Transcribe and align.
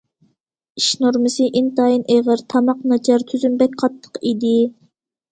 ئىش 0.79 0.85
نورمىسى 1.01 1.49
ئىنتايىن 1.59 2.01
ئېغىر، 2.15 2.41
تاماق 2.53 2.79
ناچار، 2.93 3.25
تۈزۈم 3.33 3.59
بەك 3.59 3.77
قاتتىق 3.83 4.17
ئىدى. 4.31 4.55